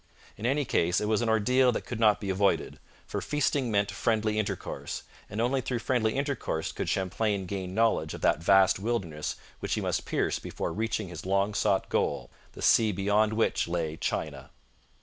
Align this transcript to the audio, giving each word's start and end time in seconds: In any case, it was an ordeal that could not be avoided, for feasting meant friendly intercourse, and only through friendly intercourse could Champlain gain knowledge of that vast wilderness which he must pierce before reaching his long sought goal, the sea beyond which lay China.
In 0.35 0.47
any 0.47 0.65
case, 0.65 0.99
it 0.99 1.05
was 1.07 1.21
an 1.21 1.29
ordeal 1.29 1.71
that 1.73 1.85
could 1.85 1.99
not 1.99 2.19
be 2.19 2.31
avoided, 2.31 2.79
for 3.05 3.21
feasting 3.21 3.69
meant 3.69 3.91
friendly 3.91 4.39
intercourse, 4.39 5.03
and 5.29 5.39
only 5.39 5.61
through 5.61 5.77
friendly 5.77 6.15
intercourse 6.15 6.71
could 6.71 6.89
Champlain 6.89 7.45
gain 7.45 7.75
knowledge 7.75 8.15
of 8.15 8.21
that 8.21 8.41
vast 8.41 8.79
wilderness 8.79 9.35
which 9.59 9.75
he 9.75 9.81
must 9.81 10.03
pierce 10.07 10.39
before 10.39 10.73
reaching 10.73 11.09
his 11.09 11.23
long 11.27 11.53
sought 11.53 11.87
goal, 11.87 12.31
the 12.53 12.63
sea 12.63 12.91
beyond 12.91 13.33
which 13.33 13.67
lay 13.67 13.95
China. 13.95 14.49